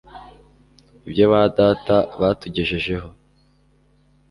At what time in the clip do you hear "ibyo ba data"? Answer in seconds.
1.07-1.95